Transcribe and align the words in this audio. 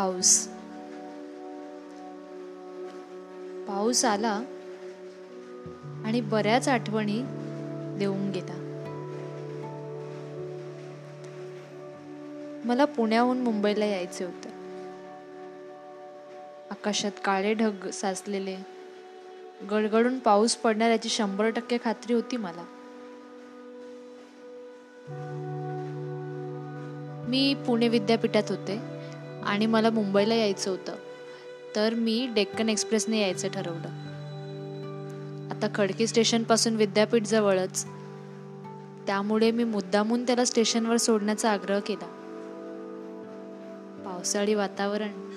पाऊस. 0.00 0.48
पाऊस 3.68 4.04
आला 4.04 4.42
आणि 6.04 6.20
बऱ्याच 6.20 6.68
आठवणी 6.68 7.22
देऊन 7.98 8.30
गेला 8.30 8.54
मला 12.64 12.84
पुण्याहून 12.84 13.38
मुंबईला 13.38 13.84
यायचे 13.84 14.24
होते. 14.24 14.48
आकाशात 16.70 17.12
काळे 17.24 17.54
ढग 17.54 17.88
साचलेले. 17.90 18.56
गडगडून 19.70 20.18
पाऊस 20.18 20.56
पडणार 20.56 20.90
याची 20.90 21.08
शंभर 21.08 21.50
टक्के 21.50 21.78
खात्री 21.84 22.14
होती 22.14 22.36
मला. 22.36 22.64
मी 27.28 27.54
पुणे 27.54 27.88
विद्यापीठात 27.88 28.42
होते. 28.48 28.99
आणि 29.50 29.66
मला 29.66 29.90
मुंबईला 29.90 30.34
यायचं 30.34 30.70
होतं. 30.70 30.92
तर 31.76 31.94
मी 31.94 32.28
डेक्कन 32.34 32.68
एक्सप्रेसने 32.68 33.20
यायचं 33.20 33.48
ठरवलं. 33.48 34.10
आता 35.50 35.66
खडकी 35.74 36.06
स्टेशनपासून 36.06 36.76
विद्यापीठ 36.76 37.22
जवळच. 37.22 37.84
त्यामुळे 39.06 39.50
मी 39.50 39.64
मुद्दामून 39.64 40.26
त्याला 40.26 40.44
स्टेशनवर 40.44 40.96
सोडण्याचा 40.96 41.52
आग्रह 41.52 41.78
केला. 41.78 42.06
पावसाळी 44.04 44.54
वातावरण. 44.54 45.30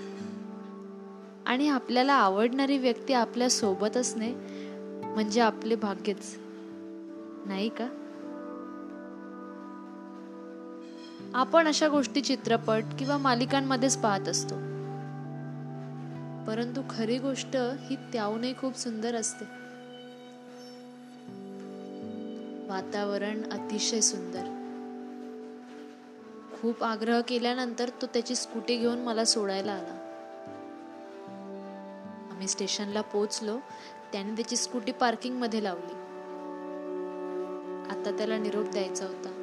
आणि 1.46 1.70
आपल्याला 1.70 2.14
आवडणारी 2.14 2.78
व्यक्ती 2.78 3.14
आपल्यासोबत 3.14 3.98
असणे 3.98 4.34
म्हणजे 5.06 5.42
आपले 5.42 5.76
भाग्यच. 5.76 6.38
नाही 7.46 7.70
का? 7.70 8.03
आपण 11.36 11.68
अशा 11.68 11.88
गोष्टी 11.88 12.22
चित्रपट 12.22 12.84
किंवा 13.00 13.18
मालिकांमध्येच 13.18 13.98
पाहत 13.98 14.28
असतो. 14.28 14.56
परंतु 16.48 16.82
खरी 16.90 17.18
गोष्ट 17.20 17.56
ही 17.56 17.96
त्याहूनही 17.96 18.54
खूप 18.58 18.78
सुंदर 18.78 19.16
असते. 19.16 19.46
वातावरण 22.68 23.52
अतिशय 23.52 24.00
सुंदर. 24.00 24.44
खूप 26.62 26.84
आग्रह 26.84 27.22
केल्यानंतर 27.22 27.90
तो 28.02 28.06
त्याची 28.06 28.36
स्कूटी 28.36 28.78
घेऊन 28.78 29.00
मला 29.00 29.26
सोडायला 29.26 29.72
आला. 29.72 30.00
आम्ही 32.32 32.48
स्टेशनला 32.48 33.02
पोचलो 33.02 33.58
त्याने 34.12 34.36
त्याची 34.36 34.56
स्कूटी 34.56 34.92
पार्किंगमध्ये 34.92 35.64
लावली. 35.64 35.94
आता 37.90 38.18
त्याला 38.18 38.38
निरोप 38.38 38.66
द्यायचा 38.66 39.06
होता. 39.06 39.43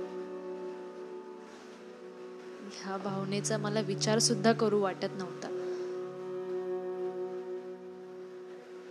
ह्या 2.73 2.97
भावनेचा 2.97 3.59
मला 3.59 3.81
विचार 3.81 4.19
सुद्धा 4.19 4.53
करू 4.53 4.81
वाटत 4.81 5.07
नव्हता. 5.13 5.57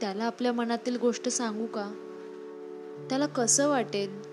त्याला 0.01 0.23
आपल्या 0.23 0.53
मनातील 0.53 0.97
गोष्ट 0.97 1.29
सांगू 1.29 1.65
का? 1.65 1.91
त्याला 3.09 3.25
कसं 3.25 3.69
वाटेल? 3.69 4.23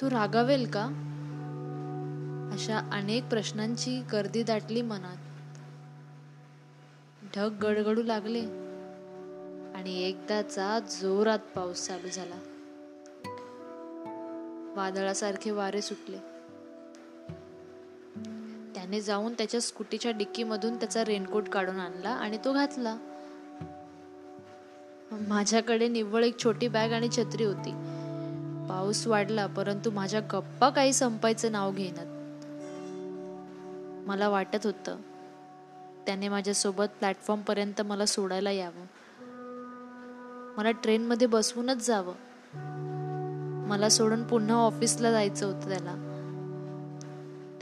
तू 0.00 0.10
रागावेल 0.10 0.66
का? 0.66 0.84
अशा 2.52 2.78
अनेक 2.92 3.28
प्रश्नांची 3.28 4.02
गर्दी 4.12 4.42
दाटली 4.42 4.82
मनात. 4.82 5.16
ढग 7.36 7.66
गडगडू 7.66 8.02
लागले 8.02 8.40
आणि 9.74 10.02
एकदाचा 10.08 10.78
जोरात 10.78 11.38
पाऊस 11.38 11.86
चालू 11.86 12.08
झाला. 12.08 12.36
वादळासारखे 14.76 15.50
वारे 15.50 15.82
सुटले. 15.82 16.31
त्याने 18.92 19.04
जाऊन 19.04 19.32
त्याच्या 19.32 19.60
स्कूटीच्या 19.60 20.10
डिक्कीमधून 20.12 20.76
त्याचा 20.76 21.04
रेनकोट 21.04 21.48
काढून 21.48 21.80
आणला 21.80 22.08
आणि 22.08 22.38
तो 22.44 22.52
घातला. 22.52 22.96
माझ्याकडे 25.12 25.88
निव्वळ 25.88 26.24
एक 26.24 26.38
छोटी 26.44 26.68
बॅग 26.68 26.92
आणि 26.92 27.08
छत्री 27.16 27.44
होती. 27.44 27.70
पाऊस 28.68 29.06
वाढला 29.06 29.46
परंतु 29.46 29.90
माझ्या 29.90 30.20
गप्पा 30.20 30.70
काही 30.70 30.92
संपायचं 30.92 31.52
नाव 31.52 31.72
घेणार 31.72 32.06
मला 34.06 34.28
वाटत 34.28 34.66
होतं 34.66 34.96
त्याने 36.06 36.28
माझ्यासोबत 36.28 36.92
प्लॅटफॉर्मपर्यंत 36.98 37.82
मला 37.82 38.06
सोडायला 38.06 38.50
यावं. 38.50 38.86
मला 40.56 40.70
ट्रेनमध्ये 40.70 41.26
बसवूनच 41.26 41.86
जावं. 41.86 42.14
मला 43.68 43.88
सोडून 43.88 44.24
पुन्हा 44.24 44.56
ऑफिसला 44.56 45.12
जायचं 45.12 45.46
होतं 45.46 45.68
त्याला. 45.68 46.11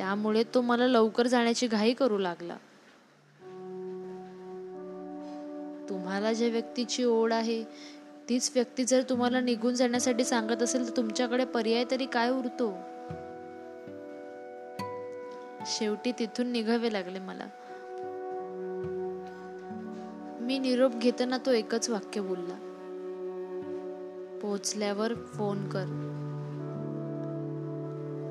त्यामुळे 0.00 0.42
तो 0.54 0.60
मला 0.60 0.86
लवकर 0.86 1.26
जाण्याची 1.26 1.66
घाई 1.66 1.92
करू 1.92 2.18
लागला. 2.18 2.56
तुम्हाला 5.88 6.32
ज्या 6.32 6.48
व्यक्तीची 6.48 7.04
ओढ 7.04 7.32
आहे 7.32 7.64
तीच 8.28 8.52
व्यक्ती 8.54 8.84
जर 8.84 9.02
तुम्हाला 9.02 9.40
निघून 9.40 9.74
जाण्यासाठी 9.74 10.24
सांगत 10.24 10.62
असेल 10.62 10.90
तर 10.90 10.96
तुमच्याकडे 10.96 11.44
पर्याय 11.44 11.84
तरी 11.90 12.06
काय 12.06 12.30
उरतो? 12.30 12.74
शेवटी 15.66 16.12
तिथून 16.18 16.46
निघावे 16.46 16.92
लागले 16.92 17.18
मला. 17.18 17.46
मी 20.40 20.58
निरोप 20.58 20.94
घेताना 20.94 21.38
तो 21.38 21.50
एकच 21.50 21.90
वाक्य 21.90 22.20
बोलला. 22.20 22.54
पोचल्यावर 24.42 25.14
फोन 25.14 25.68
कर. 25.68 25.84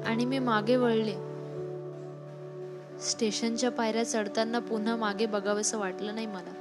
आणि 0.05 0.25
मी 0.25 0.39
मागे 0.39 0.75
वळले. 0.75 1.28
स्टेशनच्या 3.01 3.71
पायऱ्या 3.71 4.05
चढताना 4.05 4.59
पुन्हा 4.59 4.95
मागे 4.95 5.25
बघावंसं 5.25 5.77
वाटलं 5.77 6.15
नाही 6.15 6.27
मला. 6.27 6.53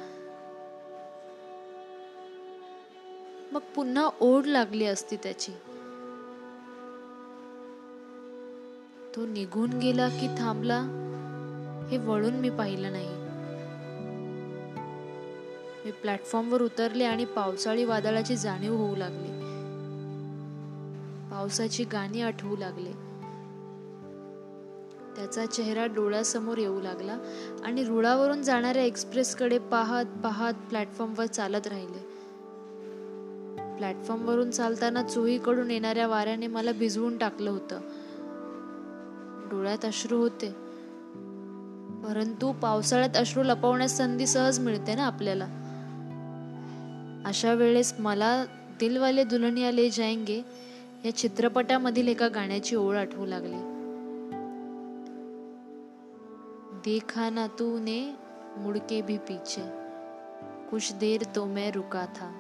मग 3.53 3.61
पुन्हा 3.61 4.11
ओढ 4.21 4.47
लागली 4.47 4.87
असती 4.87 5.17
त्याची. 5.17 5.53
तो 9.17 9.27
निघून 9.27 9.71
गेला 9.71 10.09
की 10.09 10.29
थांबला 10.39 10.81
हे 11.91 11.99
वळून 11.99 12.35
मी 12.35 12.51
पाहिलं 12.51 12.93
नाही. 12.93 13.09
मी 15.85 15.91
प्लॅटफॉर्मवर 15.91 16.63
उतरले 16.63 17.05
आणि 17.05 17.25
पावसाळी 17.25 17.85
वादळाची 17.85 18.37
जाणीव 18.37 18.75
होऊ 18.77 18.97
लागली. 18.97 19.39
पावसाची 21.31 21.85
गाणी 21.85 22.23
आठवू 22.23 22.57
लागले. 22.57 23.08
त्याचा 25.19 25.47
चेहरा 25.47 25.87
डोळ्यासमोर 25.87 26.59
येऊ 26.59 26.81
लागला 26.81 27.19
आणि 27.65 27.85
रुळावरून 27.85 28.43
जाणाऱ्या 28.43 28.83
एक्सप्रेसकडे 28.83 29.59
पाहत 29.59 30.05
पाहत 30.05 30.55
प्लॅटफॉर्मवर 30.69 31.27
चालत 31.27 31.67
राहिले. 31.67 32.09
प्लॅटफॉर्मवरून 33.77 34.51
चालताना 34.51 35.03
चोहीकडून 35.03 35.71
येणाऱ्या 35.71 36.07
वाऱ्याने 36.07 36.47
मला 36.47 36.73
भिजवून 36.73 37.19
टाकलं 37.19 37.51
होतं. 37.51 37.81
डोळ्यात 39.51 39.85
अश्रू 39.85 40.19
होते. 40.19 40.49
परंतु 42.05 42.53
पावसाळ्यात 42.53 43.17
अश्रू 43.17 43.43
लपवण्यास 43.43 43.99
संधी 43.99 44.27
सहज 44.27 44.59
मिळते 44.59 44.95
ना 44.95 45.03
आपल्याला. 45.03 45.45
अशा 47.27 47.53
वेळेस 47.53 47.95
मला 47.99 48.45
दिलवाले 48.81 49.25
दुल्हनिया 49.25 49.71
ले 49.71 49.91
जाएंगे 49.91 50.43
या 51.05 51.17
चित्रपटामधील 51.17 52.09
एका 52.09 52.29
गाण्याची 52.29 52.77
ओळ 52.77 52.97
आठवू 52.97 53.27
लागली. 53.27 53.68
देखा 56.85 57.31
ना 57.31 57.47
तूने 57.47 58.15
मुड़के 58.57 59.03
भी 59.03 59.19
पीछे। 59.19 59.63
कुछ 60.71 60.93
देर 60.93 61.23
तो 61.25 61.45
मैं 61.45 61.73
रुका 61.73 62.07
था। 62.07 62.31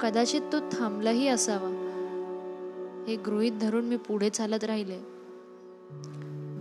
कदाचित 0.00 0.42
तो 0.52 0.60
थांबलाही 0.60 1.28
असावा। 1.28 1.68
हे 3.08 3.16
गृहित 3.16 3.52
धरून 3.52 3.84
मी 3.84 3.96
पुढे 3.96 4.30
चालत 4.30 4.64
राहिले. 4.64 4.98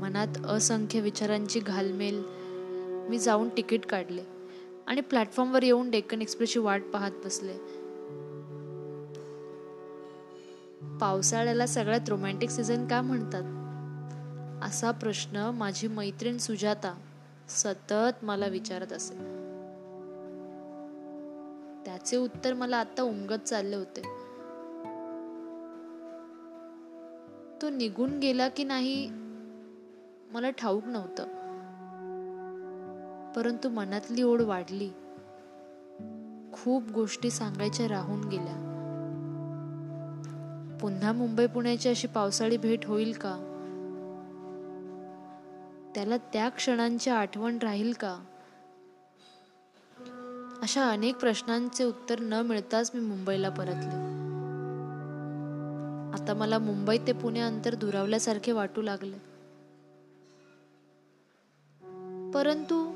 मनात 0.01 0.45
असंख्य 0.45 0.99
विचारांची 0.99 1.59
घालमेल 1.59 2.23
मी 3.09 3.19
जाऊन 3.19 3.49
तिकीट 3.49 3.85
काढले 3.85 4.23
आणि 4.87 5.01
प्लॅटफॉर्मवर 5.01 5.63
येऊन 5.63 5.89
डेक्कन 5.89 6.21
एक्सप्रेसची 6.21 6.59
वाट 6.59 6.83
पाहत 6.93 7.11
बसले. 7.25 7.80
पावसाळ्याला 11.01 11.67
सगळ्यात 11.67 12.09
रोमॅन्टिक 12.09 12.49
सीझन 12.49 12.87
का 12.87 13.01
म्हणतात? 13.01 13.61
असा 14.63 14.91
प्रश्न 14.91 15.51
माझी 15.53 15.87
मैत्रीण 15.87 16.37
सुजाता 16.37 16.93
सतत 17.49 18.25
मला 18.25 18.47
विचारत 18.47 18.93
असे. 18.93 19.13
त्याचे 21.85 22.17
उत्तर 22.17 22.53
मला 22.53 22.77
आता 22.77 23.01
उमगत 23.01 23.39
चालले 23.39 23.75
होते. 23.75 24.01
तो 27.61 27.69
निघून 27.69 28.19
गेला 28.19 28.47
की 28.47 28.63
नाही 28.63 29.09
मला 30.31 30.49
ठाऊक 30.49 30.83
नव्हतं. 30.85 31.23
परंतु 33.33 33.69
मनातली 33.69 34.23
ओढ 34.23 34.41
वाढली. 34.41 34.89
खूप 36.53 36.91
गोष्टी 36.91 37.29
सांगायच्या 37.29 37.87
राहून 37.87 38.23
गेल्या. 38.23 38.70
पुन्हा 40.81 41.11
मुंबई 41.11 41.47
पुण्याची 41.47 41.89
अशी 41.89 42.07
पावसाळी 42.07 42.57
भेट 42.57 42.85
होईल 42.85 43.11
का? 43.11 43.47
त्याला 45.95 46.17
त्या 46.17 46.49
क्षणांची 46.49 47.09
आठवण 47.09 47.57
राहील 47.57 47.93
का? 47.93 48.19
अशा 50.61 50.89
अनेक 50.89 51.15
प्रश्नांचे 51.15 51.83
उत्तर 51.83 52.19
न 52.19 52.33
मिळताच 52.33 52.91
मी 52.93 53.01
मुंबईला 53.01 53.49
परतले. 53.49 54.11
आता 56.13 56.33
मला 56.33 56.59
मुंबई 56.59 56.97
ते 56.97 57.13
पुणे 57.13 57.39
अंतर 57.39 57.75
दुरावल्यासारखे 57.75 58.51
वाटू 58.51 58.81
लागले. 58.81 59.17
परंतु 62.31 62.91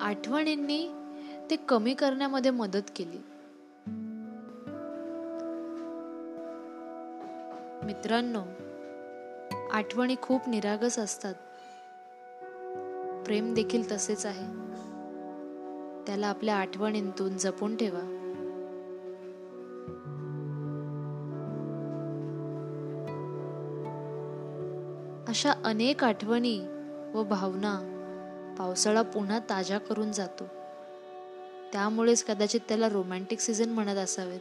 आठवणींनी 0.00 0.88
ते 1.50 1.56
कमी 1.56 1.94
करण्यामध्ये 1.94 2.50
मदत 2.50 2.90
केली. 2.96 3.31
मित्रांनो 7.84 8.42
आठवणी 9.72 10.16
खूप 10.22 10.48
निरागस 10.48 10.98
असतात. 10.98 11.34
प्रेम 13.24 13.54
देखील 13.54 13.92
तसेच 13.92 14.26
आहे. 14.26 14.46
त्याला 16.06 16.26
आपल्या 16.26 16.56
आठवणींतून 16.56 17.38
जपून 17.38 17.76
ठेवा. 17.76 18.18
अशा 25.28 25.52
अनेक 25.64 26.04
आठवणी 26.04 26.60
व 27.14 27.22
भावना 27.22 27.88
पावसाळा 28.58 29.02
पुन्हा 29.02 29.38
ताज्या 29.38 29.78
करून 29.78 30.12
जातो. 30.12 30.44
त्यामुळेच 31.72 32.24
कदाचित 32.24 32.60
त्याला 32.68 32.88
रोमॅन्टिक 32.88 33.40
सीझन 33.40 33.68
म्हणत 33.68 33.96
असावेत. 33.96 34.40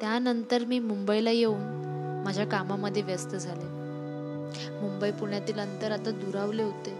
त्यानंतर 0.00 0.64
मी 0.64 0.78
मुंबईला 0.78 1.30
येऊन 1.30 2.22
माझ्या 2.24 2.46
कामामध्ये 2.46 3.02
व्यस्त 3.02 3.28
झाले. 3.28 3.80
मुंबई 4.80 5.10
पुण्यातील 5.10 5.58
अंतर 5.58 5.90
आता 5.90 6.10
दुरावले 6.10 6.62
होते. 6.62 6.90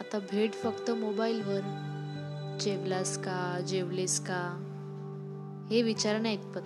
आता 0.00 0.18
भेट 0.18 0.52
फक्त 0.52 0.90
मोबाईलवर. 0.90 1.60
जेवलास 2.60 3.18
का? 3.18 3.60
जेवलेस 3.68 4.20
का? 4.20 4.66
हे 5.70 5.82
विचारण्या 5.82 6.32
इतपत 6.32 6.60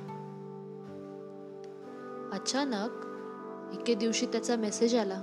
अचानक 2.35 2.91
एके 3.75 3.95
दिवशी 3.95 4.27
त्याचा 4.27 4.57
मेसेज 4.57 4.95
आला. 4.95 5.23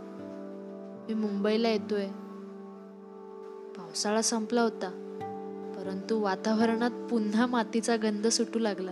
मी 1.08 1.14
मुंबईला 1.14 1.70
येतोय. 1.70 2.08
पावसाळा 3.78 4.22
संपला 4.22 4.62
होता. 4.62 4.90
परंतु 5.76 6.20
वातावरणात 6.20 6.92
पुन्हा 6.92 7.46
मातीचा 7.46 7.96
गंध 7.96 8.28
सुटू 8.28 8.60
लागला. 8.60 8.92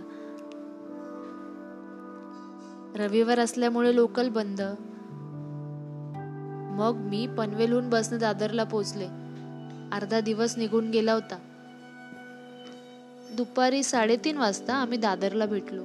रविवार 2.99 3.39
असल्यामुळे 3.39 3.95
लोकल 3.95 4.29
बंद. 4.29 4.61
मग 6.79 6.95
मी 6.95 7.27
पनवेलहून 7.27 7.89
बसने 7.89 8.17
दादरला 8.17 8.63
पोचले. 8.63 9.05
अर्धा 9.91 10.19
दिवस 10.19 10.57
निघून 10.57 10.89
गेला 10.89 11.13
होता. 11.13 11.39
दुपारी 13.37 13.83
साडेतीन 13.83 14.37
वाजता 14.37 14.75
आम्ही 14.75 14.97
दादरला 14.97 15.45
भेटलो. 15.45 15.83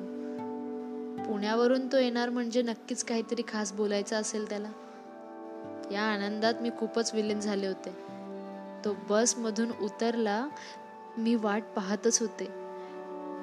पुण्यावरून 1.25 1.87
तो 1.93 1.99
येणार 1.99 2.29
म्हणजे 2.29 2.63
नक्कीच 2.63 3.05
काहीतरी 3.05 3.43
खास 3.49 3.73
बोलायचं 3.73 4.17
असेल 4.17 4.49
त्याला. 4.49 4.71
या 5.93 6.03
आनंदात 6.03 6.55
मी 6.61 6.71
खूपच 6.79 7.15
विलीन 7.15 7.41
झाले 7.41 7.67
होते. 7.67 7.91
तो 8.85 8.97
बसमधून 9.11 9.69
उतरला 9.83 10.47
मी 11.19 11.35
वाट 11.35 11.63
पाहतच 11.77 12.21
होते. 12.21 12.49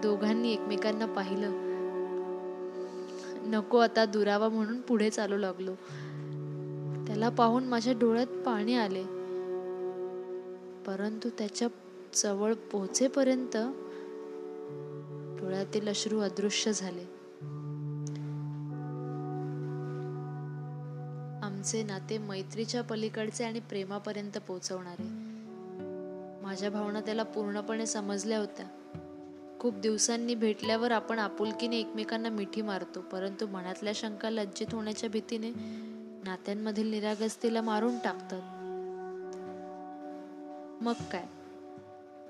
दोघांनी 0.01 0.53
एकमेकांना 0.53 1.05
पाहिलं. 1.05 1.60
नको 3.45 3.77
आता 3.77 4.05
दुरावा 4.05 4.49
म्हणून 4.49 4.81
पुढे 4.81 5.09
चालू 5.09 5.37
लागलो. 5.37 5.75
त्याला 7.07 7.29
पाहून 7.29 7.63
माझ्या 7.63 7.93
डोळ्यात 7.93 8.27
पाणी 8.27 8.75
आले. 8.75 9.03
परंतु 10.83 11.29
त्याच्याजवळ 11.37 12.53
पोहोचेपर्यंत 12.53 13.57
डोळ्यातील 15.41 15.87
अश्रू 15.87 16.19
अदृश्य 16.19 16.73
झाले. 16.73 17.03
आमचे 21.43 21.83
नाते 21.83 22.17
मैत्रीच्या 22.17 22.81
पलीकडचे 22.81 23.43
आणि 23.43 23.59
प्रेमापर्यंत 23.59 24.37
पोहोचवणारे 24.47 25.07
माझ्या 26.45 26.69
भावना 26.69 27.01
त्याला 27.01 27.23
पूर्णपणे 27.23 27.85
समजल्या 27.85 28.39
होत्या. 28.39 28.65
खूप 29.61 29.75
दिवसांनी 29.75 30.35
भेटल्यावर 30.35 30.91
आपण 30.91 31.19
आपुलकीने 31.19 31.77
एकमेकांना 31.79 32.29
मिठी 32.29 32.61
मारतो. 32.61 33.01
परंतु 33.01 33.47
मनातल्या 33.47 33.93
शंका 33.95 34.29
लज्जित 34.29 34.67
होण्याच्या 34.71 35.09
भीतीने 35.09 35.49
नात्यांमधील 36.23 36.91
निरागस्तीला 36.91 37.61
मारून 37.61 37.97
टाकतात. 38.03 38.41
मग 40.83 40.93
काय? 40.93 41.23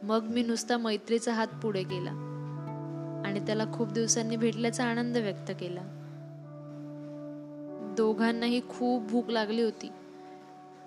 मग 0.03 0.23
मी 0.23 0.43
नुसता 0.43 0.77
मैत्रीचा 0.77 1.33
हात 1.33 1.47
पुढे 1.47 1.83
गेला 1.83 2.11
आणि 3.25 3.39
त्याला 3.39 3.65
खूप 3.73 3.91
दिवसांनी 3.91 4.35
भेटल्याचा 4.35 4.83
आनंद 4.83 5.17
व्यक्त 5.17 5.51
केला. 5.59 5.81
दोघांनाही 7.97 8.61
खूप 8.69 9.03
भूक 9.03 9.29
लागली 9.29 9.61
होती. 9.61 9.89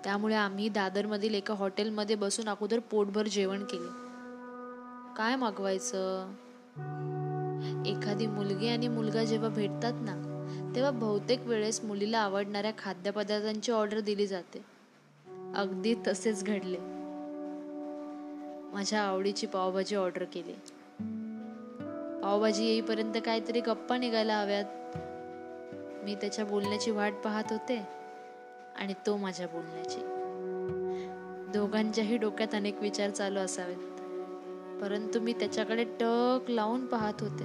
त्यामुळे 0.03 0.35
आम्ही 0.35 0.69
दादरमधील 0.69 1.33
एका 1.33 1.53
हॉटेलमध्ये 1.53 2.15
बसून 2.15 2.49
अगोदर 2.49 2.79
पोटभर 2.79 3.27
जेवण 3.27 3.63
केले. 3.63 4.04
काय 5.17 5.35
मागवायचं? 5.35 6.31
एखादी 7.85 8.27
मुलगी 8.27 8.67
आणि 8.67 8.87
मुलगा 8.87 9.23
जेव्हा 9.23 9.49
भेटतात 9.49 9.93
ना 9.95 10.21
तेव्हा 10.75 10.91
बहुतेक 10.91 11.47
वेळेस 11.47 11.83
मुलीला 11.83 12.19
आवडणाऱ्या 12.19 12.71
खाद्यपदार्थांची 12.77 13.71
ऑर्डर 13.71 13.99
दिली 13.99 14.27
जाते. 14.27 14.65
अगदी 15.55 15.95
तसेच 16.07 16.43
घडले. 16.43 16.77
माझ्या 18.73 19.01
आवडीची 19.01 19.47
पावभाजी 19.47 19.95
ऑर्डर 19.95 20.23
केली. 20.23 20.53
पावभाजी 22.21 22.65
येईपर्यंत 22.65 23.13
काहीतरी 23.25 23.61
गप्पा 23.61 23.97
निघायला 23.97 24.37
हव्यात. 24.41 24.65
मी 26.03 26.15
त्याच्या 26.15 26.45
बोलण्याची 26.45 26.91
वाट 26.91 27.13
पाहत 27.23 27.51
होते 27.51 27.87
आणि 28.75 28.93
तो 29.05 29.17
माझ्या 29.17 29.47
बोलण्याची. 29.47 29.99
दोघांच्याही 31.51 32.17
डोक्यात 32.17 32.55
अनेक 32.55 32.79
विचार 32.79 33.09
चालू 33.09 33.39
असावेत. 33.39 33.94
परंतु 34.81 35.19
मी 35.19 35.33
त्याच्याकडे 35.33 35.83
टक 35.83 36.51
लावून 36.51 36.85
पाहत 36.85 37.13
होते. 37.19 37.43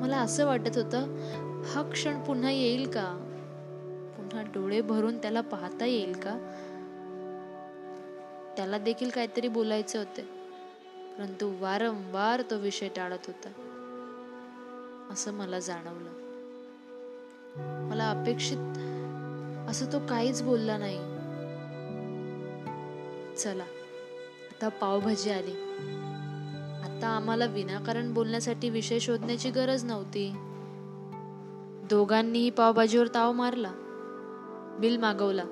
मला 0.00 0.18
असं 0.18 0.46
वाटत 0.46 0.76
होतं 0.76 0.98
हा 1.62 1.90
क्षण 1.92 2.20
पुन्हा 2.24 2.50
येईल 2.50 2.90
का? 2.90 3.14
पुन्हा 4.16 4.42
डोळे 4.42 4.80
भरून 4.80 5.18
त्याला 5.18 5.40
पाहता 5.40 5.86
येईल 5.86 6.12
का? 6.12 6.54
त्याला 8.56 8.78
देखील 8.78 9.10
काहीतरी 9.10 9.48
बोलायचे 9.48 9.98
होते 9.98 10.22
परंतु 11.18 11.52
वारंवार 11.60 12.42
तो 12.50 12.58
विषय 12.58 12.88
टाळत 12.88 13.26
होता. 13.26 13.48
असं 15.10 15.32
मला 15.32 15.58
जाणवलं. 15.58 16.10
मला 17.90 18.10
अपेक्षित 18.10 18.58
असं 19.68 19.92
तो 19.92 19.98
काहीच 20.08 20.42
बोलला 20.42 20.78
नाही. 20.78 20.98
चला. 23.36 23.64
आता 24.58 24.68
पावभाजी 24.68 25.30
आली. 25.30 25.52
आता 26.84 27.06
आम्हाला 27.06 27.44
विनाकारण 27.44 28.14
बोलण्यासाठी 28.14 28.70
विषय 28.70 28.98
शोधण्याची 28.98 29.50
गरज 29.50 29.84
नव्हती. 29.84 30.32
दोघांनीही 31.90 32.50
पावभाजीवर 32.50 33.06
ताव 33.06 33.32
मारला. 33.32 33.72
बिल 34.80 34.96
मागवला. 34.96 35.44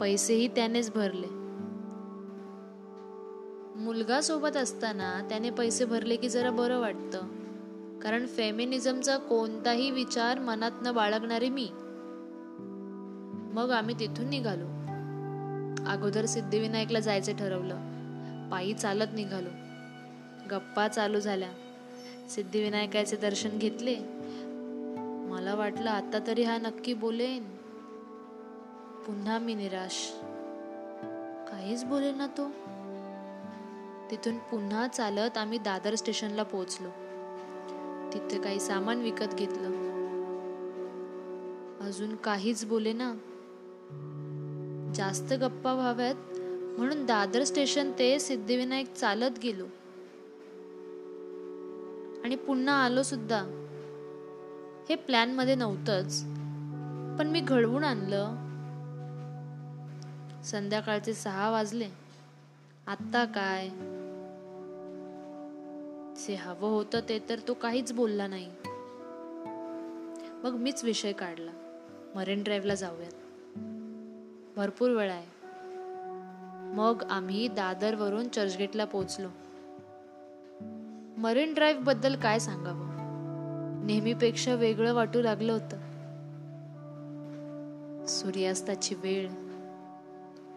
पैसेही 0.00 0.48
त्यानेच 0.48 0.92
भरले. 0.92 1.26
मुलगा 3.82 4.20
सोबत 4.20 4.56
असताना 4.56 5.26
त्याने 5.28 5.50
पैसे 5.50 5.84
भरले 5.84 6.16
की 6.16 6.28
जरा 6.28 6.50
बरं 6.50 6.78
वाटतं. 6.78 7.20
कारण 8.02 8.26
फेमिनिझमचा 8.26 9.16
कोणताही 9.16 9.90
विचार 9.90 10.38
मनात 10.38 10.72
न 10.82 10.92
बाळगणारे 10.92 11.48
मी. 11.48 11.68
मग 13.54 13.70
आम्ही 13.70 13.94
तिथून 14.00 14.28
निघालो. 14.28 14.66
अगोदर 15.90 16.24
सिद्धिविनायकला 16.24 17.00
जायचं 17.00 17.36
ठरवलं. 17.36 17.91
पायी 18.52 18.74
चालत 18.74 19.14
निघालो. 19.14 19.48
गप्पा 20.50 20.88
चालू 20.88 21.20
झाल्या. 21.20 21.52
सिद्धिविनायकाचे 22.28 23.16
दर्शन 23.16 23.58
घेतले. 23.58 23.96
मला 25.30 25.54
वाटलं 25.54 25.90
आता 25.90 26.18
तरी 26.26 26.42
हा 26.42 26.58
नक्की 26.58 26.94
बोलेन. 26.94 27.44
पुन्हा 29.06 29.38
मी 29.38 29.54
निराश. 29.54 30.12
काहीच 31.50 31.84
बोले 31.84 32.12
ना 32.12 32.26
तो. 32.26 32.50
तिथून 34.10 34.38
पुन्हा 34.38 34.88
चालत 34.88 35.38
आम्ही 35.38 35.58
दादर 35.58 35.94
स्टेशनला 35.94 36.42
पोहोचलो. 36.42 36.88
तिथे 38.12 38.42
काही 38.42 38.60
सामान 38.60 39.02
विकत 39.02 39.34
घेतलं. 39.34 39.68
अजून 41.80 42.16
काहीच 42.16 42.64
बोले 42.64 42.92
ना 42.92 43.14
जास्त 44.94 45.32
गप्पा 45.32 45.72
व्हाव्यात. 45.72 46.14
म्हणून 46.78 47.06
दादर 47.06 47.44
स्टेशन 47.44 47.92
ते 47.98 48.18
सिद्धिविनायक 48.18 48.94
चालत 48.94 49.38
गेलो. 49.42 49.64
आणि 52.24 52.36
पुन्हा 52.36 52.74
आलो 52.74 53.02
सुद्धा. 53.02 53.40
हे 54.88 54.94
प्लॅनमध्ये 54.94 55.54
नव्हतंच. 55.54 56.22
पण 57.18 57.26
मी 57.26 57.40
घडवून 57.40 57.84
आणलं. 57.84 58.34
संध्याकाळचे 60.44 61.14
सहा 61.14 61.50
वाजले. 61.50 61.88
आत्ता 62.86 63.24
काय? 63.24 63.68
जे 66.26 66.34
हवं 66.34 66.68
होतं 66.68 67.00
ते 67.08 67.18
तर 67.28 67.38
तो 67.48 67.54
काहीच 67.54 67.92
बोलला 67.92 68.26
नाही. 68.26 68.50
मग 70.44 70.50
मीच 70.50 70.84
विषय 70.84 71.12
काढला. 71.12 71.50
मरीन 72.14 72.42
ड्राईव्हला 72.42 72.74
जाऊयात. 72.74 73.12
भरपूर 74.56 74.90
वेळ 74.90 75.10
आहे. 75.10 75.41
मग 76.72 77.02
आम्ही 77.10 77.48
दादरवरून 77.48 78.28
चर्चगेटला 78.28 78.84
पोचलो 78.84 79.28
मरीन 81.18 81.54
ड्राईव्हबद्दल 81.54 82.16
काय 82.16 82.38
सांगावं? 82.38 82.92
नेहमीपेक्षा 83.86 84.54
वेगळं 84.54 84.94
वाटू 84.94 85.22
लागलं 85.22 85.52
होतं. 85.52 85.76
सूर्यास्ताची 88.06 88.94
वेळ. 88.94 89.28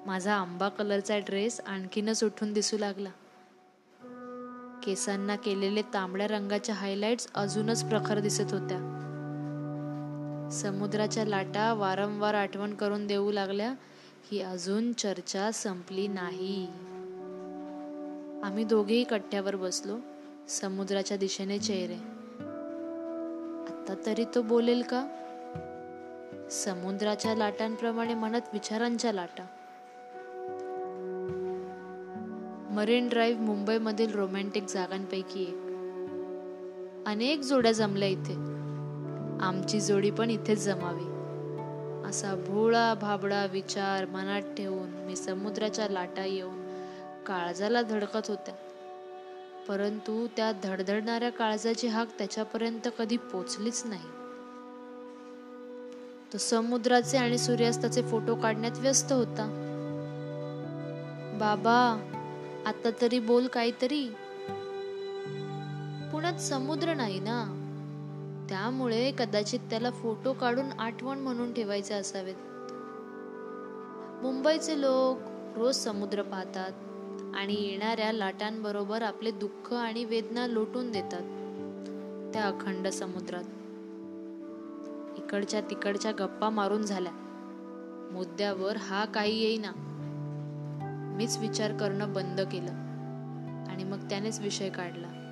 माझा 0.05 0.33
आंबा 0.33 0.69
कलरचा 0.69 1.17
ड्रेस 1.17 1.61
आणखीनच 1.67 2.23
उठून 2.23 2.53
दिसू 2.53 2.77
लागला. 2.77 3.09
केसांना 4.83 5.35
केलेले 5.35 5.81
तांबड्या 5.81 6.27
रंगाच्या 6.27 6.75
हायलाइट्स 6.75 7.27
अजूनच 7.35 7.89
प्रखर 7.89 8.19
दिसत 8.19 8.53
होत्या. 8.53 9.01
समुद्राच्या 10.51 11.25
लाटा 11.25 11.73
वारंवार 11.73 12.33
आठवण 12.33 12.73
करून 12.73 13.07
देऊ 13.07 13.31
लागल्या. 13.31 13.73
ही 14.31 14.41
अजून 14.41 14.93
चर्चा 14.93 15.51
संपली 15.51 16.07
नाही. 16.07 16.67
आम्ही 18.43 18.63
दोघेही 18.63 19.03
कट्ट्यावर 19.03 19.55
बसलो. 19.55 19.97
समुद्राच्या 20.47 21.17
दिशेने 21.17 21.59
चेहरे. 21.59 21.95
आता 23.67 23.93
तरी 24.05 24.25
तो 24.35 24.41
बोलेल 24.41 24.81
का? 24.81 25.07
समुद्राच्या 26.51 27.35
लाटांप्रमाणे 27.35 28.13
मनात 28.13 28.41
विचारांच्या 28.53 29.13
लाटा. 29.13 29.45
मरीन 32.71 33.09
ड्राईव्ह 33.09 33.41
मुंबईमधील 33.41 34.11
रोमॅन्टिक 34.11 34.63
जागांपैकी 34.63 35.41
एक. 35.41 35.57
अनेक 37.07 37.39
जोड्या 37.39 37.71
जमल्या 37.71 38.09
इथे. 38.09 38.33
आमची 39.41 39.81
जोडी 39.81 40.11
पण 40.11 40.29
इथेच 40.29 40.65
जमावी. 40.65 41.14
असा 42.09 42.35
भोळा 42.35 42.93
भाबडा 42.93 43.45
विचार 43.45 44.05
मनात 44.05 44.41
ठेवून 44.41 44.89
मी 44.89 45.15
समुद्राच्या 45.15 45.87
लाटा 45.87 46.25
येऊन 46.25 46.65
काळजाला 47.27 47.81
धडकत 47.81 48.27
होत्या 48.27 48.53
परंतु 49.67 50.27
त्या 50.27 50.51
धडधडणाऱ्या 50.63 51.29
काळजाची 51.29 51.87
हाक 51.87 52.07
त्याच्यापर्यंत 52.17 52.87
कधी 52.99 53.17
पोचलीच 53.17 53.83
नाही. 53.85 54.09
तो 56.33 56.37
समुद्राचे 56.37 57.17
आणि 57.17 57.37
सूर्यास्ताचे 57.37 58.01
फोटो 58.01 58.35
काढण्यात 58.35 58.79
व्यस्त 58.79 59.11
होता. 59.11 59.61
बाबा 61.39 62.11
आता 62.65 62.89
तरी 63.01 63.19
बोल 63.19 63.47
काहीतरी. 63.47 64.07
पुण्यात 66.11 66.37
समुद्र 66.37 66.93
नाही 66.93 67.19
ना? 67.19 67.64
त्यामुळे 68.49 69.11
कदाचित 69.11 69.59
त्याला 69.69 69.89
फोटो 69.89 70.33
काढून 70.33 70.79
आठवण 70.79 71.19
म्हणून 71.19 71.53
ठेवायचे 71.53 71.93
असावेत. 71.93 72.35
मुंबईचे 74.23 74.81
लोक 74.81 75.17
रोज 75.57 75.75
समुद्र 75.75 76.21
पाहतात 76.21 76.71
आणि 77.35 77.53
येणाऱ्या 77.53 78.11
लाटांबरोबर 78.11 79.01
आपले 79.01 79.31
दुःख 79.31 79.73
आणि 79.73 80.05
वेदना 80.05 80.47
लोटून 80.47 80.91
देतात. 80.91 81.21
त्या 82.33 82.43
अखंड 82.43 82.87
समुद्रात. 82.87 83.43
इकडच्या 85.17 85.61
तिकडच्या 85.61 86.11
गप्पा 86.11 86.49
मारून 86.49 86.83
झाल्या. 86.83 87.11
मुद्द्यावर 88.11 88.77
हा 88.77 89.05
काही 89.05 89.43
येईना. 89.43 89.71
मीच 91.17 91.37
विचार 91.37 91.77
करणं 91.77 92.13
बंद 92.13 92.41
केलं 92.41 92.71
आणि 93.69 93.83
मग 93.83 94.09
त्यानेच 94.09 94.39
विषय 94.39 94.69
काढला. 94.69 95.24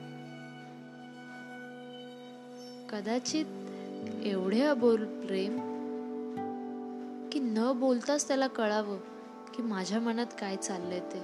कदाचित 2.93 3.45
एवढे 4.23 4.61
अबोल 4.61 5.05
प्रेम 5.05 5.55
की 7.31 7.39
न 7.39 7.71
बोलताच 7.75 8.27
त्याला 8.27 8.47
कळावं 8.47 8.97
की 9.55 9.63
माझ्या 9.63 9.99
मनात 9.99 10.25
काय 10.39 10.55
चाललंय 10.55 10.99
ते. 10.99 11.19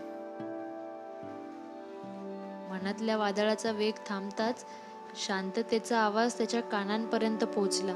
मनातल्या 2.70 3.18
वादळाचा 3.18 3.72
वेग 3.72 3.94
थांबताच 4.08 4.66
शांततेचा 5.28 6.00
आवाज 6.00 6.38
त्याच्या 6.38 6.62
कानांपर्यंत 6.62 7.44
पोहोचला 7.44 7.94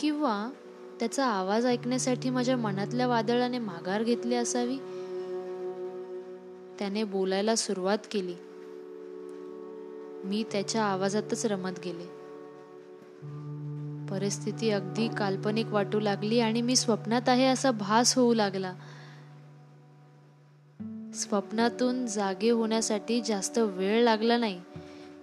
किंवा 0.00 0.52
त्याचा 1.00 1.26
आवाज 1.26 1.66
ऐकण्यासाठी 1.66 2.30
माझ्या 2.30 2.56
मनातल्या 2.56 3.06
वादळाने 3.06 3.58
माघार 3.58 4.02
घेतली 4.02 4.34
असावी? 4.34 4.76
त्याने 6.78 7.04
बोलायला 7.04 7.54
सुरुवात 7.54 7.98
केली. 8.10 8.34
मी 10.24 10.44
त्याच्या 10.52 10.84
आवाजातच 10.84 11.46
रमत 11.46 11.70
गेले. 11.84 12.22
परिस्थिती 14.10 14.70
अगदी 14.70 15.08
काल्पनिक 15.08 15.66
वाटू 15.66 16.00
लागली 16.00 16.40
आणि 16.40 16.62
मी 16.62 16.76
स्वप्नात 16.76 17.28
आहे 17.28 17.46
असा 17.46 17.70
भास 17.70 18.18
होऊ 18.18 18.34
लागला. 18.34 18.74
स्वप्नातून 21.14 22.06
जागे 22.06 22.50
होण्यासाठी 22.50 23.20
जास्त 23.20 23.58
वेळ 23.58 24.02
लागला 24.02 24.36
नाही. 24.36 24.60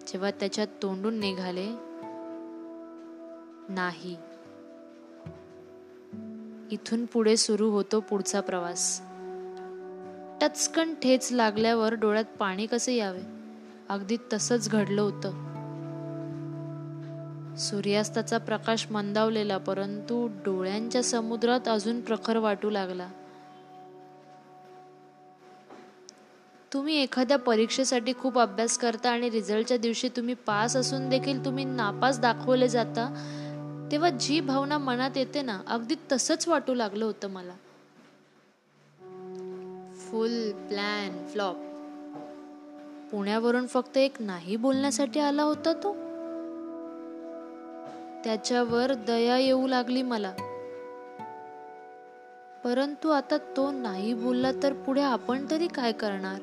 जेव्हा 0.08 0.32
त्याच्यात 0.32 0.68
तोंडून 0.82 1.20
निघाले 1.20 1.68
नाही. 3.70 4.18
इथून 6.72 7.06
पुढे 7.06 7.38
सुरू 7.38 7.70
होतो 7.70 8.00
पुढचा 8.00 8.42
प्रवास. 8.42 9.02
टचकन 10.42 10.94
ठेच 10.94 11.32
लागल्यावर 11.32 11.94
डोळ्यात 11.94 12.38
पाणी 12.40 12.66
कसे 12.66 12.96
यावे? 12.96 13.39
अगदी 13.90 14.18
तसंच 14.34 14.70
घडलं 14.70 15.02
होतं. 15.02 15.32
सूर्यास्ताचा 17.58 18.38
प्रकाश 18.38 18.88
मंदावलेला 18.92 19.58
परंतु 19.58 20.28
डोळ्यांच्या 20.28 21.04
समुद्रात 21.04 21.68
अजून 21.68 22.02
प्रखर 22.02 22.38
वाटू 22.38 22.70
लागला. 22.70 23.10
तुम्ही 26.74 26.96
एखाद्या 26.96 27.38
परीक्षेसाठी 27.38 28.14
खूप 28.14 28.40
अभ्यास 28.40 28.78
करता 28.78 29.10
आणि 29.10 29.30
रिझल्टच्या 29.30 29.78
दिवशी 29.78 30.10
तुम्ही 30.10 30.34
पास 30.34 30.76
असून 30.76 31.10
देखील 31.10 31.46
तुम्ही 31.46 31.66
नापास 31.66 32.20
दाखवले 32.20 32.68
जाता 32.68 33.08
तेव्हा 33.92 34.10
जी 34.10 34.40
भावना 34.40 34.78
मनात 34.78 35.18
येते 35.18 35.42
ना 35.42 35.62
अगदी 35.68 35.96
तसंच 36.12 36.48
वाटू 36.48 36.74
लागलं 36.74 37.06
होतं 37.06 37.30
मला. 37.30 37.54
फुल 39.98 40.52
प्लॅन 40.52 41.28
फ्लॉप 41.28 41.56
पुण्यावरून 43.12 43.68
फक्त 43.68 43.98
एक 43.98 44.14
नाही 44.20 44.56
बोलण्यासाठी 44.56 45.20
आला 45.20 45.44
होता 45.44 45.74
तो? 45.74 45.94
त्याच्यावर 48.24 48.94
दया 48.94 49.38
येऊ 49.38 49.68
लागली 49.68 50.02
मला. 50.02 50.34
परंतु 52.64 53.10
आता 53.10 53.38
तो 53.38 53.72
नाही 53.72 54.14
बोलला 54.14 54.52
तर 54.64 54.74
पुढे 54.74 55.02
आपण 55.02 55.46
तरी 55.52 55.68
काय 55.68 55.92
करणार? 55.92 56.40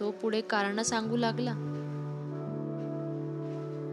तो 0.00 0.10
पुढे 0.10 0.40
कारण 0.40 0.82
सांगू 0.82 1.16
लागला. 1.16 1.52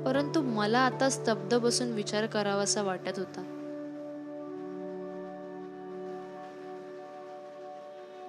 परंतु 0.06 0.42
मला 0.42 0.80
आता 0.80 1.10
स्तब्ध 1.10 1.58
बसून 1.58 1.92
विचार 1.92 2.26
करावासा 2.26 2.82
वाटत 2.82 3.20
होता. 3.20 3.59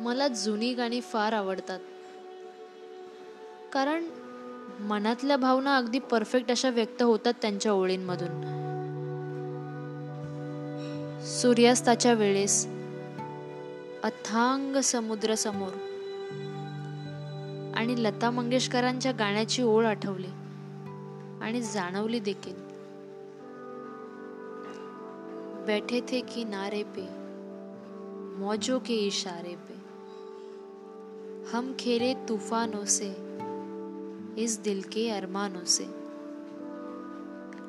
मला 0.01 0.29
जुनी 0.29 0.75
गाणी 0.75 1.01
फार 1.01 1.33
आवडतात. 1.33 1.81
कारण 3.73 4.05
मनातल्या 4.81 5.37
भावना 5.37 5.77
अगदी 5.77 5.99
परफेक्ट 5.99 6.51
अशा 6.51 6.71
व्यक्त 6.71 7.03
होतात 7.03 7.33
त्यांच्या 7.43 7.73
ओळींमधून. 7.73 8.61
सूर्यास्ताच्या 11.27 12.13
वेळेस 12.13 12.67
अथांग 14.03 14.77
समुद्र 14.81 15.35
समोर 15.35 15.73
आणि 17.77 17.95
लता 18.05 18.31
मंगेशकरांच्या 18.31 19.13
गाण्याची 19.13 19.63
ओळ 19.63 19.87
आठवली 19.87 20.31
आणि 21.43 21.63
जाणवली 21.63 22.21
देखील. 22.21 22.71
बैठे 25.67 26.01
थे 26.09 26.21
किनारे 26.21 26.83
पे 26.83 27.09
मौजों 28.45 28.79
के 28.79 28.95
इशारे 28.95 29.55
पे. 29.55 29.80
हम 31.49 31.77
खेले 31.81 32.15
तूफानों 32.15 32.85
से 32.85 33.17
इस 34.43 34.59
दिल 34.65 34.83
के 34.83 35.11
अरमानों 35.11 35.65
से। 35.65 35.85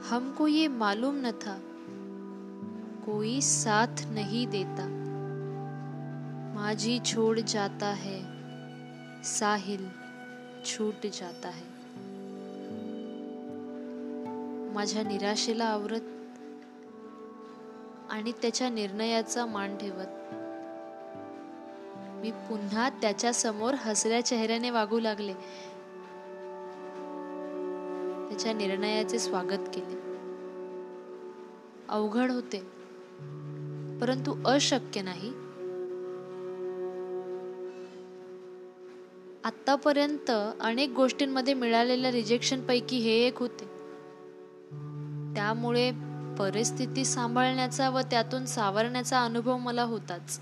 हमको 0.09 0.47
ये 0.47 0.67
मालूम 0.67 1.15
न 1.15 1.31
था 1.31 1.59
कोई 3.05 3.41
साथ 3.41 4.03
नहीं 4.05 4.47
देता। 4.47 4.87
माझी 6.55 6.99
छोड़ 6.99 7.39
जाता 7.39 7.93
है 7.93 8.19
साहिल 9.23 9.89
छूट 10.65 11.05
जाता 11.05 11.49
है। 11.49 11.71
माझ्या 14.73 15.03
निराशेला 15.03 15.65
आवरत 15.65 16.03
आणि 18.09 18.31
त्याच्या 18.31 18.69
निर्णयाचा 18.69 19.45
मान 19.45 19.77
ठेवत 19.77 20.20
मी 22.21 22.31
पुन्हा 22.31 22.89
त्याच्यासमोर 22.89 23.73
हसऱ्या 23.73 24.25
चेहऱ्याने 24.25 24.69
वागू 24.69 24.99
लागले. 24.99 25.33
त्याच्या 28.29 28.53
निर्णयाचे 28.53 29.19
स्वागत 29.19 29.69
केले. 29.73 29.99
अवघड 31.89 32.31
होते 32.31 32.59
परंतु 34.01 34.35
अशक्य 34.45 35.01
नाही. 35.01 35.29
आतापर्यंत 39.43 40.31
अनेक 40.59 40.89
गोष्टींमध्ये 40.89 41.53
मिळालेल्या 41.53 42.11
रिजेक्शन 42.11 42.61
पैकी 42.61 42.97
हे 42.97 43.11
एक 43.11 43.39
होते. 43.39 43.65
त्यामुळे 45.35 45.91
परिस्थिती 46.39 47.05
सांभाळण्याचा 47.05 47.89
व 47.89 47.99
त्यातून 47.99 48.45
सावरण्याचा 48.45 49.23
अनुभव 49.25 49.57
मला 49.57 49.83
होताच. 49.83 50.39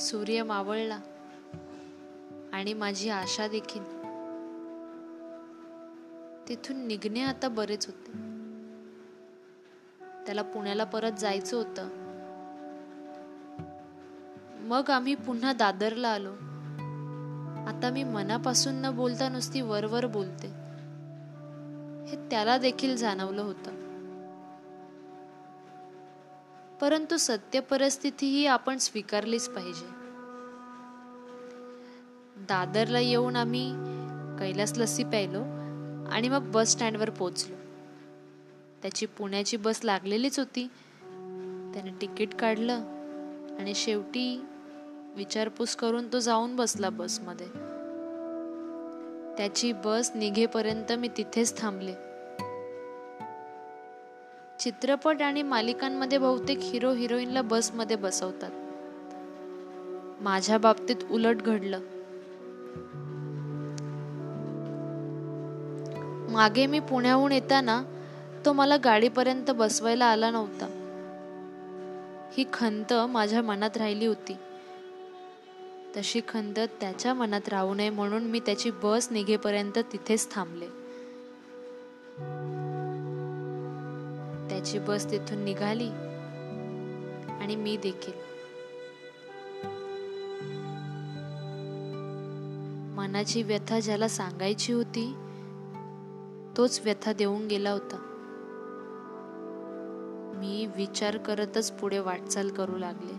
सूर्य 0.00 0.42
मावळला 0.42 0.98
आणि 2.52 2.74
माझी 2.74 3.08
आशा 3.08 3.48
देखील. 3.48 3.82
तिथून 6.48 6.86
निघणे 6.86 7.22
आता 7.22 7.48
बरेच 7.48 7.86
होते. 7.86 8.12
त्याला 10.26 10.42
पुण्याला 10.42 10.84
परत 10.84 11.12
जायचं 11.12 11.56
होतं. 11.56 11.88
मग 14.60 14.90
आम्ही 14.90 15.14
पुन्हा 15.14 15.52
दादरला 15.52 16.08
आलो. 16.08 16.32
आता 17.68 17.90
मी 17.92 18.04
मनापासून 18.04 18.74
न 18.74 18.96
बोलता 18.96 19.28
नुसती 19.28 19.60
वरवर 19.60 20.06
बोलते. 20.06 20.46
हे 22.06 22.28
त्याला 22.30 22.58
देखील 22.58 22.96
जाणवलं 22.96 23.42
होतं. 23.42 23.89
परंतु 26.80 27.16
सत्य 27.16 27.60
परिस्थिती 27.60 28.26
ही 28.26 28.46
आपण 28.46 28.78
स्वीकारलीच 28.78 29.48
पाहिजे. 29.48 29.86
दादरला 32.48 32.98
येऊन 32.98 33.36
आम्ही 33.36 33.72
कैलास 34.38 34.78
लस्सी 34.78 35.04
प्यायलो 35.04 35.42
आणि 36.12 36.28
मग 36.28 36.50
बस 36.50 36.68
स्टँडवर 36.68 37.10
पोचलो 37.10 37.56
त्याची 38.82 39.06
पुण्याची 39.06 39.56
बस 39.56 39.80
लागलेलीच 39.84 40.38
होती. 40.38 40.66
त्याने 41.74 41.90
तिकीट 42.00 42.34
काढलं 42.34 42.74
आणि 43.58 43.74
शेवटी 43.74 44.44
विचारपूस 45.16 45.76
करून 45.76 46.12
तो 46.12 46.18
जाऊन 46.18 46.56
बसला 46.56 46.90
बसमध्ये. 46.90 47.46
त्याची 49.36 49.72
बस 49.72 50.10
निघेपर्यंत 50.14 50.92
मी 50.92 51.08
तिथेच 51.16 51.60
थांबले. 51.60 51.94
चित्रपट 54.60 55.22
आणि 55.22 55.42
मालिकांमध्ये 55.42 56.18
बहुतेक 56.18 56.58
हिरो 56.62 56.92
हिरोईनला 56.92 57.42
बसमध्ये 57.42 57.96
बसवतात. 57.96 58.50
माझ्या 60.22 60.58
बाबतीत 60.58 60.96
उलट 61.10 61.36
घडलं. 61.36 61.80
मागे 66.32 66.66
मी 66.66 66.80
पुण्याहून 66.80 67.32
येताना 67.32 67.82
तो 68.44 68.52
मला 68.52 68.76
गाडीपर्यंत 68.76 69.50
बसवायला 69.50 70.04
आला 70.04 70.30
नव्हता. 70.30 70.66
ही 72.32 72.44
खंत 72.52 72.92
माझ्या 72.92 73.42
मनात 73.42 73.76
राहिली 73.76 74.06
होती. 74.06 74.36
तशी 75.96 76.20
खंत 76.28 76.58
त्याच्या 76.80 77.14
मनात 77.14 77.48
राहू 77.48 77.74
नये 77.74 77.90
म्हणून 77.90 78.24
मी 78.24 78.40
त्याची 78.40 78.70
बस 78.82 79.08
निघेपर्यंत 79.10 79.78
तिथेच 79.78 80.34
थांबले. 80.34 80.79
त्याची 84.60 84.78
बस 84.78 85.10
तिथून 85.10 85.38
निघाली 85.38 85.88
आणि 87.40 87.56
मी 87.56 87.76
देखील. 87.76 88.12
मनाची 92.96 93.42
व्यथा 93.42 93.80
ज्याला 93.80 94.08
सांगायची 94.08 94.72
होती 94.72 95.14
तोच 96.56 96.80
व्यथा 96.84 97.12
देऊन 97.12 97.46
गेला 97.46 97.70
होता. 97.70 97.96
मी 100.36 100.68
विचार 100.76 101.16
करतच 101.16 101.72
पुढे 101.72 101.98
वाटचाल 101.98 102.48
करू 102.48 102.78
लागले. 102.78 103.14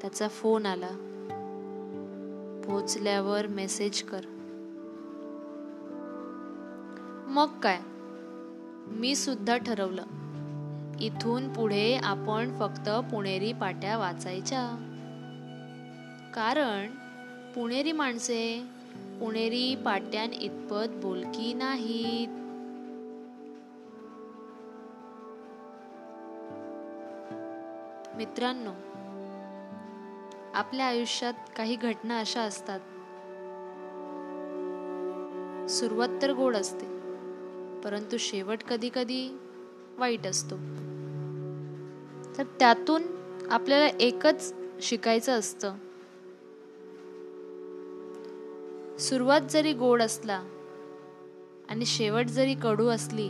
त्याचा 0.00 0.28
फोन 0.28 0.66
आला. 0.66 0.90
पोचल्यावर 2.66 3.46
मेसेज 3.46 4.02
कर. 4.02 4.20
मग 7.28 7.60
काय? 7.60 7.80
मी 8.90 9.14
सुद्धा 9.16 9.56
ठरवलं. 9.56 10.02
इथून 11.00 11.52
पुढे 11.52 11.96
आपण 11.96 12.58
फक्त 12.58 12.88
पुणेरी 12.88 13.52
पाट्या 13.52 13.98
वाचायच्या. 13.98 14.86
कारण 16.34 16.90
पुणेरी 17.52 17.92
माणसे 17.92 18.66
पुणेरी 19.20 19.74
पाट्यान 19.74 20.32
इतपत 20.32 20.88
बोलकी 20.88 21.52
नाहीत. 21.52 22.28
मित्रांनो 28.16 28.72
आपल्या 30.54 30.86
आयुष्यात 30.86 31.34
काही 31.56 31.76
घटना 31.76 32.18
अशा 32.18 32.40
असतात. 32.40 32.80
सुरुवात 35.70 36.08
तर 36.22 36.32
गोड 36.32 36.56
असते. 36.56 36.99
परंतु 37.84 38.16
शेवट 38.18 38.62
कधी 38.62 38.90
कधी 38.94 39.38
वाईट 39.98 40.26
असतो. 40.26 40.56
तर 42.38 42.42
त्यातून 42.58 43.02
आपल्याला 43.50 43.86
एकच 44.00 44.54
शिकायचं 44.80 45.38
असतं. 45.38 45.74
सुरुवात 48.98 49.40
जरी 49.40 49.72
गोड 49.72 50.02
असला 50.02 50.42
आणि 51.68 51.86
शेवट 51.86 52.26
जरी 52.26 52.54
कडू 52.54 52.88
असली 52.88 53.28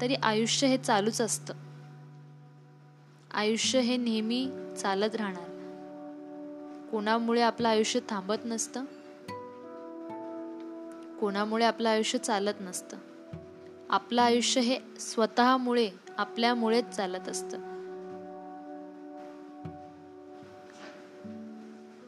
तरी 0.00 0.14
आयुष्य 0.14 0.66
हे 0.66 0.78
चालूच 0.78 1.20
असतं. 1.20 1.54
आयुष्य 3.34 3.80
हे 3.80 3.96
नेहमी 3.96 4.50
चालत 4.78 5.14
राहणार. 5.14 5.56
कोणामुळे 6.90 7.42
आपलं 7.42 7.68
आयुष्य 7.68 8.00
थांबत 8.08 8.44
नसतं? 8.44 8.84
कोणामुळे 11.20 11.64
आपलं 11.64 11.88
आयुष्य 11.88 12.18
चालत 12.18 12.54
नसतं. 12.60 12.96
आपलं 13.90 14.22
आयुष्य 14.22 14.60
हे 14.60 14.80
स्वतःमुळे 15.00 15.90
आपल्यामुळेच 16.18 16.88
चालत 16.88 17.28
असतं. 17.28 17.58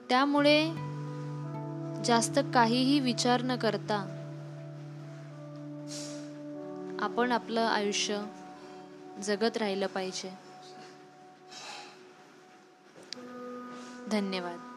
त्यामुळे 0.08 0.70
जास्त 2.04 2.38
काहीही 2.54 3.00
विचार 3.00 3.42
न 3.42 3.56
करता 3.56 4.14
आपण 7.00 7.32
आपलं 7.32 7.60
आयुष्य 7.60 8.24
जगत 9.24 9.56
राहिलं 9.56 9.86
पाहिजे. 9.86 10.32
धन्यवाद. 14.10 14.67